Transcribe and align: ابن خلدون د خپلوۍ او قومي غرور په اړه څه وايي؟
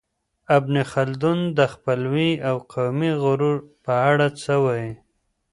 ابن 0.57 0.75
خلدون 0.91 1.39
د 1.57 1.59
خپلوۍ 1.73 2.31
او 2.47 2.55
قومي 2.73 3.11
غرور 3.23 3.57
په 3.85 3.93
اړه 4.09 4.27
څه 4.41 4.53
وايي؟ 4.63 4.93